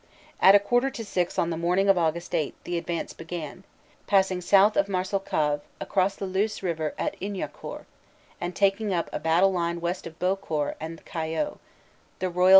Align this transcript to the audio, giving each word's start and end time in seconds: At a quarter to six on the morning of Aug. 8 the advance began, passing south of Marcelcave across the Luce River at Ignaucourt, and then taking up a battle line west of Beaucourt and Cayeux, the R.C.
At 0.41 0.55
a 0.55 0.59
quarter 0.59 0.89
to 0.89 1.05
six 1.05 1.37
on 1.37 1.51
the 1.51 1.57
morning 1.61 1.87
of 1.87 1.95
Aug. 1.95 2.33
8 2.33 2.55
the 2.63 2.75
advance 2.75 3.13
began, 3.13 3.63
passing 4.07 4.41
south 4.41 4.75
of 4.75 4.87
Marcelcave 4.87 5.61
across 5.79 6.15
the 6.15 6.25
Luce 6.25 6.63
River 6.63 6.95
at 6.97 7.15
Ignaucourt, 7.21 7.85
and 8.41 8.49
then 8.49 8.53
taking 8.53 8.95
up 8.95 9.11
a 9.13 9.19
battle 9.19 9.51
line 9.53 9.79
west 9.79 10.07
of 10.07 10.17
Beaucourt 10.17 10.75
and 10.79 11.05
Cayeux, 11.05 11.59
the 12.17 12.33
R.C. 12.35 12.49